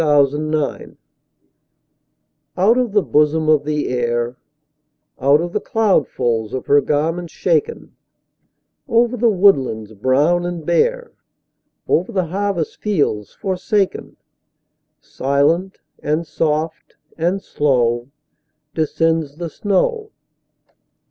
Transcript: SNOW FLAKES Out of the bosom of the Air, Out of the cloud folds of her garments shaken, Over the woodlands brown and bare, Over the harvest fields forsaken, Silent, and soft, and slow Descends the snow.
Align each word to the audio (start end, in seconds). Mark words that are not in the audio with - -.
SNOW 0.01 0.25
FLAKES 0.77 0.97
Out 2.57 2.75
of 2.79 2.91
the 2.93 3.03
bosom 3.03 3.47
of 3.47 3.65
the 3.65 3.89
Air, 3.89 4.35
Out 5.21 5.41
of 5.41 5.53
the 5.53 5.59
cloud 5.59 6.07
folds 6.07 6.55
of 6.55 6.65
her 6.65 6.81
garments 6.81 7.31
shaken, 7.31 7.95
Over 8.87 9.15
the 9.15 9.29
woodlands 9.29 9.93
brown 9.93 10.43
and 10.43 10.65
bare, 10.65 11.11
Over 11.87 12.11
the 12.11 12.25
harvest 12.25 12.81
fields 12.81 13.35
forsaken, 13.35 14.17
Silent, 14.99 15.77
and 15.99 16.25
soft, 16.25 16.95
and 17.15 17.43
slow 17.43 18.09
Descends 18.73 19.35
the 19.35 19.51
snow. 19.51 20.09